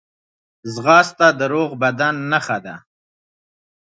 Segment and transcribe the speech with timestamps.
[0.73, 2.75] ځغاسته د روغ بدن نښه ده